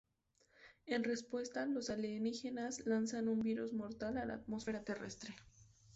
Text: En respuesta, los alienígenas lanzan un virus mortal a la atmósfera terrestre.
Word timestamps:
En 0.87 1.03
respuesta, 1.03 1.63
los 1.67 1.91
alienígenas 1.91 2.87
lanzan 2.87 3.27
un 3.27 3.39
virus 3.41 3.71
mortal 3.71 4.17
a 4.17 4.25
la 4.25 4.33
atmósfera 4.33 4.83
terrestre. 4.83 5.35